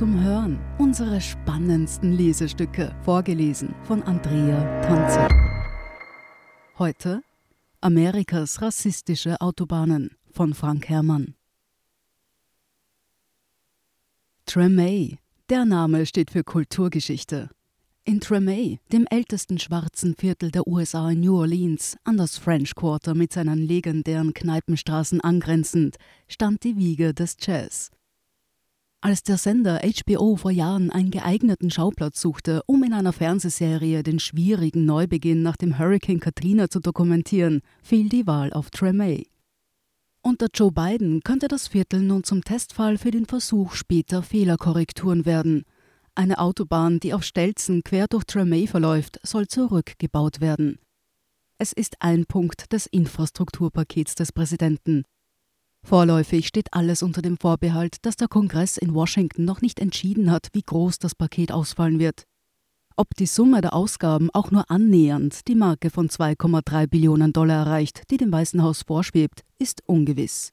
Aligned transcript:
Roman, 0.00 0.58
unsere 0.78 1.20
spannendsten 1.20 2.12
Lesestücke, 2.12 2.94
vorgelesen 3.02 3.74
von 3.84 4.02
Andrea 4.02 4.82
Tanzer. 4.82 5.28
Heute 6.78 7.22
Amerikas 7.80 8.60
rassistische 8.60 9.40
Autobahnen 9.40 10.10
von 10.30 10.52
Frank 10.52 10.88
Herrmann. 10.88 11.34
Tremay, 14.44 15.18
der 15.48 15.64
Name 15.64 16.04
steht 16.04 16.30
für 16.30 16.44
Kulturgeschichte. 16.44 17.48
In 18.04 18.20
Tremay, 18.20 18.78
dem 18.92 19.06
ältesten 19.10 19.58
schwarzen 19.58 20.14
Viertel 20.14 20.50
der 20.50 20.66
USA 20.66 21.10
in 21.10 21.20
New 21.20 21.38
Orleans, 21.38 21.96
an 22.04 22.18
das 22.18 22.36
French 22.36 22.74
Quarter 22.74 23.14
mit 23.14 23.32
seinen 23.32 23.66
legendären 23.66 24.34
Kneipenstraßen 24.34 25.20
angrenzend, 25.22 25.96
stand 26.28 26.64
die 26.64 26.76
Wiege 26.76 27.14
des 27.14 27.36
Jazz. 27.40 27.90
Als 29.06 29.22
der 29.22 29.38
Sender 29.38 29.82
HBO 29.84 30.34
vor 30.34 30.50
Jahren 30.50 30.90
einen 30.90 31.12
geeigneten 31.12 31.70
Schauplatz 31.70 32.20
suchte, 32.20 32.64
um 32.66 32.82
in 32.82 32.92
einer 32.92 33.12
Fernsehserie 33.12 34.02
den 34.02 34.18
schwierigen 34.18 34.84
Neubeginn 34.84 35.44
nach 35.44 35.56
dem 35.56 35.78
Hurricane 35.78 36.18
Katrina 36.18 36.68
zu 36.68 36.80
dokumentieren, 36.80 37.60
fiel 37.84 38.08
die 38.08 38.26
Wahl 38.26 38.52
auf 38.52 38.70
Tremay. 38.70 39.28
Unter 40.22 40.48
Joe 40.52 40.72
Biden 40.72 41.20
könnte 41.20 41.46
das 41.46 41.68
Viertel 41.68 42.00
nun 42.00 42.24
zum 42.24 42.42
Testfall 42.42 42.98
für 42.98 43.12
den 43.12 43.26
Versuch 43.26 43.74
später 43.74 44.24
Fehlerkorrekturen 44.24 45.24
werden. 45.24 45.62
Eine 46.16 46.40
Autobahn, 46.40 46.98
die 46.98 47.14
auf 47.14 47.22
Stelzen 47.22 47.84
quer 47.84 48.08
durch 48.08 48.24
Tremay 48.24 48.66
verläuft, 48.66 49.20
soll 49.22 49.46
zurückgebaut 49.46 50.40
werden. 50.40 50.80
Es 51.58 51.72
ist 51.72 51.94
ein 52.00 52.26
Punkt 52.26 52.72
des 52.72 52.86
Infrastrukturpakets 52.86 54.16
des 54.16 54.32
Präsidenten. 54.32 55.04
Vorläufig 55.86 56.48
steht 56.48 56.74
alles 56.74 57.04
unter 57.04 57.22
dem 57.22 57.36
Vorbehalt, 57.36 57.98
dass 58.02 58.16
der 58.16 58.26
Kongress 58.26 58.76
in 58.76 58.92
Washington 58.92 59.44
noch 59.44 59.60
nicht 59.60 59.78
entschieden 59.78 60.32
hat, 60.32 60.48
wie 60.52 60.62
groß 60.62 60.98
das 60.98 61.14
Paket 61.14 61.52
ausfallen 61.52 62.00
wird. 62.00 62.24
Ob 62.96 63.14
die 63.14 63.26
Summe 63.26 63.60
der 63.60 63.72
Ausgaben 63.72 64.28
auch 64.32 64.50
nur 64.50 64.68
annähernd 64.68 65.46
die 65.46 65.54
Marke 65.54 65.90
von 65.90 66.08
2,3 66.08 66.88
Billionen 66.88 67.32
Dollar 67.32 67.66
erreicht, 67.66 68.02
die 68.10 68.16
dem 68.16 68.32
Weißen 68.32 68.64
Haus 68.64 68.82
vorschwebt, 68.82 69.42
ist 69.60 69.80
ungewiss. 69.86 70.50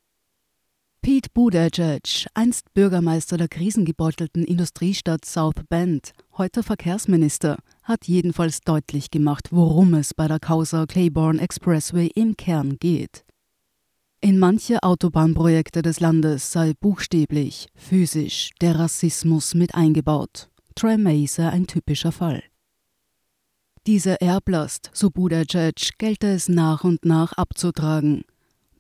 Pete 1.02 1.30
Buttigieg, 1.34 2.28
einst 2.36 2.72
Bürgermeister 2.76 3.38
der 3.38 3.48
krisengebeutelten 3.48 4.44
Industriestadt 4.44 5.26
South 5.26 5.64
Bend, 5.68 6.14
heute 6.38 6.62
Verkehrsminister, 6.62 7.58
hat 7.82 8.08
jedenfalls 8.08 8.62
deutlich 8.62 9.10
gemacht, 9.10 9.48
worum 9.50 9.96
es 9.96 10.14
bei 10.14 10.28
der 10.28 10.40
Causa 10.40 10.86
Claiborne 10.86 11.42
Expressway 11.42 12.12
im 12.14 12.38
Kern 12.38 12.78
geht. 12.78 13.26
In 14.26 14.40
manche 14.40 14.82
Autobahnprojekte 14.82 15.82
des 15.82 16.00
Landes 16.00 16.50
sei 16.50 16.72
buchstäblich, 16.80 17.68
physisch 17.76 18.52
der 18.62 18.80
Rassismus 18.80 19.54
mit 19.54 19.76
eingebaut. 19.76 20.50
Tremay 20.76 21.28
sei 21.28 21.50
ein 21.50 21.68
typischer 21.68 22.14
Fall. 22.14 22.42
Diese 23.86 24.22
Erblast, 24.22 24.92
so 24.94 25.10
Buttigieg, 25.10 25.98
gelte 25.98 26.28
es 26.28 26.48
nach 26.48 26.86
und 26.86 27.04
nach 27.04 27.34
abzutragen. 27.34 28.24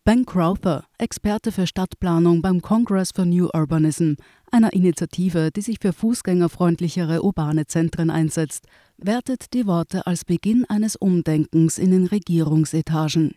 Ben 0.06 0.26
Crowther, 0.26 0.86
Experte 0.98 1.52
für 1.52 1.68
Stadtplanung 1.68 2.42
beim 2.42 2.62
Congress 2.62 3.12
for 3.14 3.26
New 3.26 3.50
Urbanism, 3.54 4.14
einer 4.50 4.72
Initiative, 4.72 5.52
die 5.52 5.62
sich 5.62 5.80
für 5.82 5.92
fußgängerfreundlichere 5.92 7.22
urbane 7.22 7.66
Zentren 7.66 8.10
einsetzt, 8.10 8.66
wertet 8.96 9.54
die 9.54 9.68
Worte 9.68 10.08
als 10.08 10.24
Beginn 10.24 10.64
eines 10.70 10.96
Umdenkens 10.96 11.80
in 11.80 11.92
den 11.92 12.06
Regierungsetagen. 12.06 13.36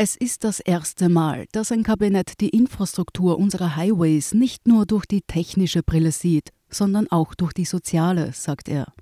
Es 0.00 0.14
ist 0.14 0.44
das 0.44 0.60
erste 0.60 1.08
Mal, 1.08 1.46
dass 1.50 1.72
ein 1.72 1.82
Kabinett 1.82 2.40
die 2.40 2.50
Infrastruktur 2.50 3.36
unserer 3.36 3.74
Highways 3.74 4.32
nicht 4.32 4.68
nur 4.68 4.86
durch 4.86 5.06
die 5.06 5.22
technische 5.22 5.82
Brille 5.82 6.12
sieht, 6.12 6.50
sondern 6.70 7.10
auch 7.10 7.34
durch 7.34 7.52
die 7.52 7.64
soziale, 7.64 8.32
sagt 8.32 8.68
er. 8.68 8.92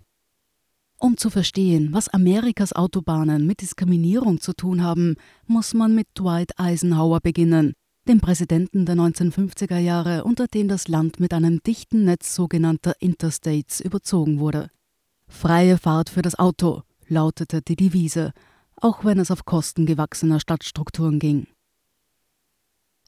Um 0.96 1.18
zu 1.18 1.28
verstehen, 1.28 1.90
was 1.92 2.08
Amerikas 2.08 2.72
Autobahnen 2.72 3.46
mit 3.46 3.60
Diskriminierung 3.60 4.40
zu 4.40 4.54
tun 4.54 4.82
haben, 4.82 5.16
muss 5.46 5.74
man 5.74 5.94
mit 5.94 6.06
Dwight 6.18 6.58
Eisenhower 6.58 7.20
beginnen, 7.20 7.74
dem 8.08 8.22
Präsidenten 8.22 8.86
der 8.86 8.94
1950er 8.94 9.76
Jahre, 9.76 10.24
unter 10.24 10.46
dem 10.46 10.66
das 10.66 10.88
Land 10.88 11.20
mit 11.20 11.34
einem 11.34 11.62
dichten 11.62 12.06
Netz 12.06 12.34
sogenannter 12.34 12.94
Interstates 13.00 13.82
überzogen 13.82 14.38
wurde. 14.38 14.70
Freie 15.28 15.76
Fahrt 15.76 16.08
für 16.08 16.22
das 16.22 16.38
Auto 16.38 16.84
lautete 17.06 17.60
die 17.60 17.76
Devise, 17.76 18.32
auch 18.81 19.04
wenn 19.04 19.19
es 19.19 19.31
auf 19.31 19.44
Kosten 19.44 19.87
gewachsener 19.87 20.41
Stadtstrukturen 20.41 21.19
ging. 21.19 21.47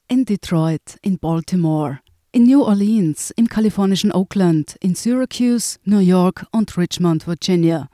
In 0.07 0.25
Detroit, 0.25 0.97
in 1.01 1.19
Baltimore, 1.19 1.99
in 2.31 2.43
New 2.43 2.63
Orleans, 2.63 3.31
im 3.35 3.47
kalifornischen 3.47 4.11
Oakland, 4.11 4.75
in 4.81 4.95
Syracuse, 4.95 5.79
New 5.83 5.99
York 5.99 6.45
und 6.51 6.77
Richmond, 6.77 7.27
Virginia. 7.27 7.89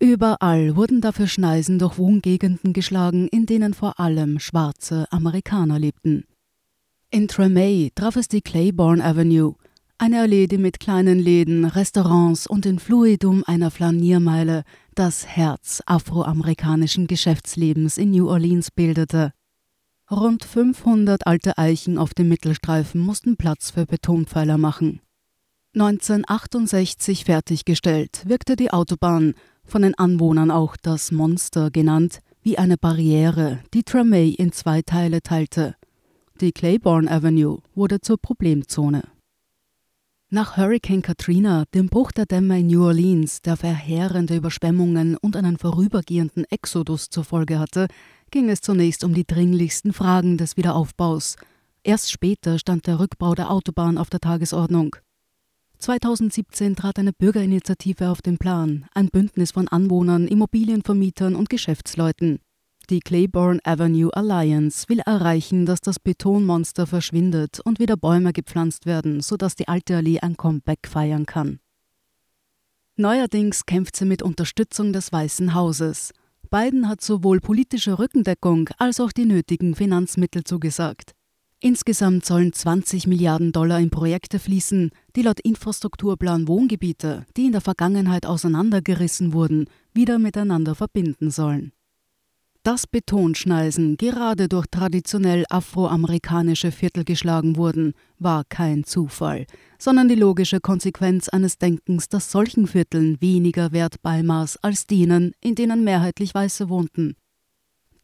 Überall 0.00 0.74
wurden 0.74 1.00
dafür 1.00 1.28
Schneisen 1.28 1.78
durch 1.78 1.96
Wohngegenden 1.98 2.72
geschlagen, 2.72 3.28
in 3.28 3.46
denen 3.46 3.74
vor 3.74 4.00
allem 4.00 4.40
schwarze 4.40 5.06
Amerikaner 5.10 5.78
lebten. 5.78 6.24
In 7.10 7.28
Tremay 7.28 7.92
traf 7.94 8.16
es 8.16 8.26
die 8.26 8.40
Claiborne 8.40 9.04
Avenue, 9.04 9.54
eine 9.98 10.22
Allee, 10.22 10.48
die 10.48 10.58
mit 10.58 10.80
kleinen 10.80 11.20
Läden, 11.20 11.64
Restaurants 11.64 12.48
und 12.48 12.64
dem 12.64 12.78
Fluidum 12.78 13.44
einer 13.46 13.70
Flaniermeile 13.70 14.64
das 14.94 15.26
Herz 15.26 15.82
afroamerikanischen 15.86 17.06
Geschäftslebens 17.06 17.98
in 17.98 18.10
New 18.10 18.28
Orleans 18.28 18.70
bildete. 18.70 19.32
Rund 20.10 20.44
500 20.44 21.26
alte 21.26 21.56
Eichen 21.56 21.96
auf 21.98 22.14
dem 22.14 22.28
Mittelstreifen 22.28 23.00
mussten 23.00 23.36
Platz 23.36 23.70
für 23.70 23.86
Betonpfeiler 23.86 24.58
machen. 24.58 25.00
1968 25.74 27.24
fertiggestellt, 27.24 28.22
wirkte 28.26 28.56
die 28.56 28.70
Autobahn, 28.70 29.34
von 29.64 29.82
den 29.82 29.94
Anwohnern 29.94 30.50
auch 30.50 30.76
das 30.76 31.12
Monster 31.12 31.70
genannt, 31.70 32.20
wie 32.42 32.58
eine 32.58 32.76
Barriere, 32.76 33.60
die 33.72 33.84
Tramway 33.84 34.28
in 34.30 34.52
zwei 34.52 34.82
Teile 34.82 35.22
teilte. 35.22 35.76
Die 36.40 36.52
Claiborne 36.52 37.10
Avenue 37.10 37.62
wurde 37.74 38.00
zur 38.00 38.18
Problemzone. 38.18 39.04
Nach 40.34 40.56
Hurricane 40.56 41.02
Katrina, 41.02 41.64
dem 41.74 41.90
Bruch 41.90 42.10
der 42.10 42.24
Dämme 42.24 42.60
in 42.60 42.68
New 42.68 42.82
Orleans, 42.82 43.42
der 43.42 43.58
verheerende 43.58 44.34
Überschwemmungen 44.34 45.18
und 45.18 45.36
einen 45.36 45.58
vorübergehenden 45.58 46.46
Exodus 46.48 47.10
zur 47.10 47.24
Folge 47.24 47.58
hatte, 47.58 47.86
ging 48.30 48.48
es 48.48 48.62
zunächst 48.62 49.04
um 49.04 49.12
die 49.12 49.26
dringlichsten 49.26 49.92
Fragen 49.92 50.38
des 50.38 50.56
Wiederaufbaus. 50.56 51.36
Erst 51.82 52.10
später 52.10 52.58
stand 52.58 52.86
der 52.86 52.98
Rückbau 52.98 53.34
der 53.34 53.50
Autobahn 53.50 53.98
auf 53.98 54.08
der 54.08 54.20
Tagesordnung. 54.20 54.96
2017 55.80 56.76
trat 56.76 56.98
eine 56.98 57.12
Bürgerinitiative 57.12 58.08
auf 58.08 58.22
den 58.22 58.38
Plan, 58.38 58.86
ein 58.94 59.08
Bündnis 59.08 59.50
von 59.50 59.68
Anwohnern, 59.68 60.26
Immobilienvermietern 60.26 61.34
und 61.34 61.50
Geschäftsleuten. 61.50 62.38
Die 62.90 63.00
Claiborne 63.00 63.60
Avenue 63.64 64.10
Alliance 64.12 64.88
will 64.88 65.00
erreichen, 65.00 65.66
dass 65.66 65.80
das 65.80 66.00
Betonmonster 66.00 66.86
verschwindet 66.86 67.60
und 67.60 67.78
wieder 67.78 67.96
Bäume 67.96 68.32
gepflanzt 68.32 68.86
werden, 68.86 69.20
sodass 69.20 69.54
die 69.54 69.68
alte 69.68 69.96
Allee 69.96 70.18
ein 70.20 70.36
Comeback 70.36 70.88
feiern 70.88 71.24
kann. 71.24 71.60
Neuerdings 72.96 73.64
kämpft 73.64 73.96
sie 73.96 74.04
mit 74.04 74.22
Unterstützung 74.22 74.92
des 74.92 75.12
Weißen 75.12 75.54
Hauses. 75.54 76.12
Biden 76.50 76.88
hat 76.88 77.00
sowohl 77.00 77.40
politische 77.40 77.98
Rückendeckung 77.98 78.68
als 78.78 79.00
auch 79.00 79.12
die 79.12 79.24
nötigen 79.24 79.74
Finanzmittel 79.74 80.44
zugesagt. 80.44 81.12
Insgesamt 81.60 82.26
sollen 82.26 82.52
20 82.52 83.06
Milliarden 83.06 83.52
Dollar 83.52 83.78
in 83.78 83.90
Projekte 83.90 84.40
fließen, 84.40 84.90
die 85.14 85.22
laut 85.22 85.38
Infrastrukturplan 85.40 86.48
Wohngebiete, 86.48 87.24
die 87.36 87.46
in 87.46 87.52
der 87.52 87.60
Vergangenheit 87.60 88.26
auseinandergerissen 88.26 89.32
wurden, 89.32 89.66
wieder 89.94 90.18
miteinander 90.18 90.74
verbinden 90.74 91.30
sollen. 91.30 91.72
Dass 92.64 92.86
Betonschneisen 92.86 93.96
gerade 93.96 94.48
durch 94.48 94.66
traditionell 94.70 95.44
afroamerikanische 95.50 96.70
Viertel 96.70 97.02
geschlagen 97.04 97.56
wurden, 97.56 97.92
war 98.20 98.44
kein 98.48 98.84
Zufall, 98.84 99.46
sondern 99.80 100.06
die 100.06 100.14
logische 100.14 100.60
Konsequenz 100.60 101.28
eines 101.28 101.58
Denkens, 101.58 102.08
das 102.08 102.30
solchen 102.30 102.68
Vierteln 102.68 103.20
weniger 103.20 103.72
Wert 103.72 104.00
beimaß 104.02 104.58
als 104.58 104.86
denen, 104.86 105.32
in 105.40 105.56
denen 105.56 105.82
mehrheitlich 105.82 106.36
Weiße 106.36 106.68
wohnten. 106.68 107.16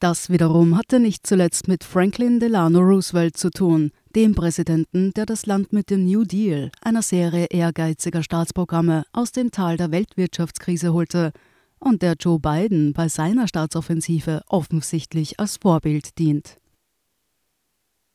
Das 0.00 0.28
wiederum 0.28 0.76
hatte 0.76 0.98
nicht 0.98 1.24
zuletzt 1.24 1.68
mit 1.68 1.84
Franklin 1.84 2.40
Delano 2.40 2.80
Roosevelt 2.80 3.36
zu 3.36 3.50
tun, 3.50 3.92
dem 4.16 4.34
Präsidenten, 4.34 5.12
der 5.12 5.26
das 5.26 5.46
Land 5.46 5.72
mit 5.72 5.90
dem 5.90 6.04
New 6.04 6.24
Deal, 6.24 6.72
einer 6.80 7.02
Serie 7.02 7.46
ehrgeiziger 7.50 8.24
Staatsprogramme, 8.24 9.04
aus 9.12 9.30
dem 9.30 9.52
Tal 9.52 9.76
der 9.76 9.92
Weltwirtschaftskrise 9.92 10.92
holte 10.92 11.32
und 11.78 12.02
der 12.02 12.14
Joe 12.18 12.38
Biden 12.38 12.92
bei 12.92 13.08
seiner 13.08 13.48
Staatsoffensive 13.48 14.42
offensichtlich 14.46 15.38
als 15.40 15.56
Vorbild 15.56 16.18
dient. 16.18 16.58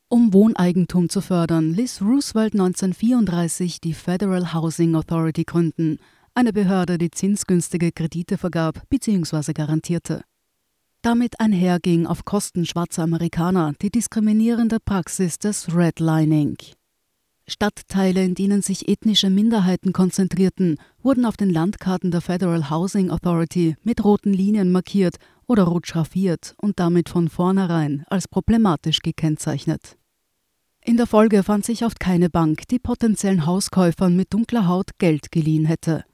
Um 0.10 0.32
Wohneigentum 0.32 1.10
zu 1.10 1.22
fördern, 1.22 1.74
ließ 1.74 2.02
Roosevelt 2.02 2.54
1934 2.54 3.82
die 3.82 3.94
Federal 3.94 4.54
Housing 4.54 4.96
Authority 4.96 5.44
gründen, 5.44 5.98
eine 6.36 6.54
Behörde, 6.54 6.98
die 6.98 7.10
zinsgünstige 7.10 7.92
Kredite 7.92 8.38
vergab 8.38 8.88
bzw. 8.90 9.54
garantierte. 9.54 10.24
Damit 11.02 11.40
einherging 11.40 12.06
auf 12.06 12.26
Kosten 12.26 12.66
schwarzer 12.66 13.04
Amerikaner 13.04 13.74
die 13.82 13.90
diskriminierende 13.90 14.80
Praxis 14.80 15.38
des 15.38 15.76
Redlining. 15.76 16.58
Stadtteile, 17.48 18.24
in 18.24 18.36
denen 18.36 18.62
sich 18.62 18.88
ethnische 18.88 19.30
Minderheiten 19.30 19.92
konzentrierten, 19.92 20.78
wurden 21.02 21.26
auf 21.26 21.36
den 21.36 21.50
Landkarten 21.50 22.10
der 22.10 22.22
Federal 22.22 22.70
Housing 22.70 23.10
Authority 23.12 23.76
mit 23.84 24.04
roten 24.04 24.34
Linien 24.34 24.72
markiert 24.72 25.18
oder 25.46 25.64
rot 25.64 25.88
schraffiert 25.88 26.56
und 26.62 26.80
damit 26.80 27.10
von 27.10 27.28
vornherein 27.28 28.06
als 28.08 28.28
problematisch 28.28 29.00
gekennzeichnet. 29.02 29.98
In 30.86 30.98
der 30.98 31.08
Folge 31.08 31.44
fand 31.44 31.66
sich 31.66 31.84
oft 31.84 32.00
keine 32.00 32.30
Bank, 32.30 32.68
die 32.70 32.80
potenziellen 32.80 33.46
Hauskäufern 33.46 34.16
mit 34.16 34.34
dunkler 34.34 34.68
Haut 34.68 34.92
Geld 34.98 35.32
geliehen 35.32 35.66
hätte. 35.66 36.06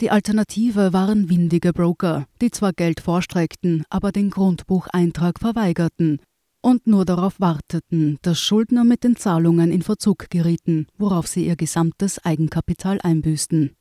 Die 0.00 0.10
Alternative 0.10 0.92
waren 0.92 1.28
windige 1.28 1.72
Broker, 1.72 2.26
die 2.40 2.50
zwar 2.50 2.72
Geld 2.72 3.00
vorstreckten, 3.00 3.84
aber 3.90 4.10
den 4.10 4.30
Grundbucheintrag 4.30 5.38
verweigerten 5.38 6.20
und 6.62 6.86
nur 6.86 7.04
darauf 7.04 7.38
warteten, 7.40 8.18
dass 8.22 8.40
Schuldner 8.40 8.84
mit 8.84 9.04
den 9.04 9.16
Zahlungen 9.16 9.70
in 9.70 9.82
Verzug 9.82 10.30
gerieten, 10.30 10.86
worauf 10.96 11.26
sie 11.26 11.46
ihr 11.46 11.56
gesamtes 11.56 12.24
Eigenkapital 12.24 13.00
einbüßten. 13.02 13.76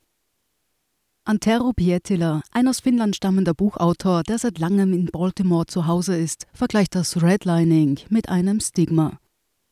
Antero 1.24 1.72
Pietila, 1.72 2.42
ein 2.52 2.68
aus 2.68 2.80
Finnland 2.80 3.16
stammender 3.16 3.54
Buchautor, 3.54 4.24
der 4.24 4.40
seit 4.40 4.58
langem 4.58 4.92
in 4.92 5.06
Baltimore 5.06 5.68
zu 5.68 5.86
Hause 5.86 6.18
ist, 6.18 6.48
vergleicht 6.52 6.96
das 6.96 7.22
Redlining 7.22 8.00
mit 8.10 8.28
einem 8.28 8.60
Stigma. 8.60 9.20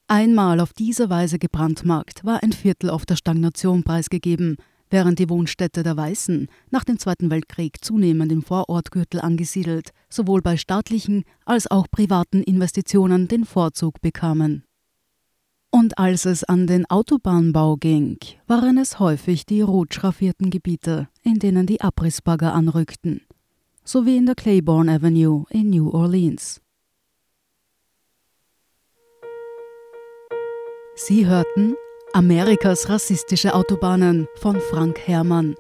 Einmal 0.08 0.60
auf 0.60 0.74
diese 0.74 1.10
Weise 1.10 1.40
gebrandmarkt, 1.40 2.24
war 2.24 2.44
ein 2.44 2.54
Viertel 2.54 2.92
auf 2.92 3.06
der 3.06 3.16
Stagnation 3.16 3.84
preisgegeben, 3.84 4.58
während 4.90 5.20
die 5.20 5.30
Wohnstätte 5.30 5.84
der 5.84 5.98
Weißen 5.98 6.48
nach 6.72 6.84
dem 6.84 7.00
Zweiten 7.00 7.30
Weltkrieg 7.30 7.84
zunehmend 7.84 8.32
im 8.32 8.42
Vorortgürtel 8.42 9.22
angesiedelt, 9.22 9.92
sowohl 10.10 10.42
bei 10.42 10.58
staatlichen 10.58 11.24
als 11.46 11.70
auch 11.70 11.88
privaten 11.90 12.44
Investitionen 12.44 13.28
den 13.28 13.46
Vorzug 13.46 14.02
bekamen. 14.02 14.64
Und 15.72 16.00
als 16.00 16.26
es 16.26 16.44
an 16.44 16.66
den 16.66 16.90
Autobahnbau 16.90 17.78
ging, 17.78 18.18
waren 18.48 18.78
es 18.80 19.00
häufig 19.00 19.46
die 19.46 19.62
rot 19.62 19.94
schraffierten 19.94 20.50
Gebiete, 20.50 21.08
in 21.22 21.36
denen 21.36 21.68
die 21.68 21.82
Abrissbagger 21.82 22.54
anrückten, 22.54 23.22
so 23.84 24.06
wie 24.06 24.18
in 24.18 24.26
der 24.26 24.36
Claiborne 24.36 24.92
Avenue 24.92 25.46
in 25.52 25.70
New 25.70 25.90
Orleans. 25.92 26.62
Sie 30.96 31.28
hörten 31.28 31.76
Amerikas 32.14 32.90
rassistische 32.90 33.54
Autobahnen 33.54 34.28
von 34.34 34.60
Frank 34.60 35.00
Herrmann. 35.06 35.56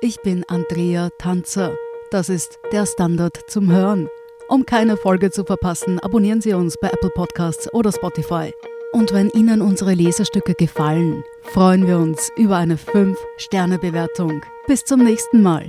Ich 0.00 0.20
bin 0.20 0.44
Andrea 0.46 1.08
Tanzer. 1.18 1.74
Das 2.10 2.28
ist 2.28 2.58
der 2.70 2.86
Standard 2.86 3.38
zum 3.48 3.70
Hören. 3.72 4.08
Um 4.48 4.66
keine 4.66 4.96
Folge 4.96 5.30
zu 5.30 5.44
verpassen, 5.44 5.98
abonnieren 6.00 6.40
Sie 6.40 6.52
uns 6.52 6.76
bei 6.80 6.88
Apple 6.88 7.10
Podcasts 7.10 7.72
oder 7.72 7.92
Spotify. 7.92 8.52
Und 8.92 9.12
wenn 9.12 9.30
Ihnen 9.30 9.62
unsere 9.62 9.94
Lesestücke 9.94 10.54
gefallen, 10.54 11.24
freuen 11.42 11.86
wir 11.86 11.98
uns 11.98 12.30
über 12.36 12.56
eine 12.56 12.76
5-Sterne-Bewertung. 12.76 14.42
Bis 14.66 14.84
zum 14.84 15.02
nächsten 15.02 15.42
Mal. 15.42 15.68